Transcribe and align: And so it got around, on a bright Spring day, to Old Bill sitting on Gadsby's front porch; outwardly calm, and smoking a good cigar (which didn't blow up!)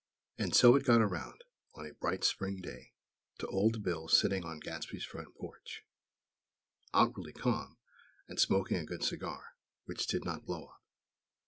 And 0.39 0.55
so 0.55 0.75
it 0.75 0.83
got 0.83 0.99
around, 1.01 1.43
on 1.75 1.85
a 1.85 1.93
bright 1.93 2.23
Spring 2.23 2.59
day, 2.59 2.91
to 3.37 3.45
Old 3.45 3.83
Bill 3.83 4.07
sitting 4.07 4.43
on 4.43 4.59
Gadsby's 4.59 5.05
front 5.05 5.35
porch; 5.35 5.83
outwardly 6.91 7.33
calm, 7.33 7.77
and 8.27 8.39
smoking 8.39 8.77
a 8.77 8.83
good 8.83 9.03
cigar 9.03 9.57
(which 9.85 10.07
didn't 10.07 10.43
blow 10.43 10.69
up!) 10.69 10.81